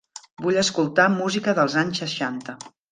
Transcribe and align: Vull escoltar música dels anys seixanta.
Vull 0.45 0.57
escoltar 0.61 1.07
música 1.19 1.57
dels 1.61 1.81
anys 1.85 2.05
seixanta. 2.05 2.63